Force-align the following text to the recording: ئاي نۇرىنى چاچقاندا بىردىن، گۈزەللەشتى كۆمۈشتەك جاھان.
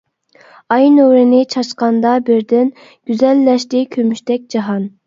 ئاي 0.75 0.87
نۇرىنى 0.93 1.41
چاچقاندا 1.55 2.15
بىردىن، 2.31 2.75
گۈزەللەشتى 2.91 3.89
كۆمۈشتەك 3.97 4.55
جاھان. 4.57 4.95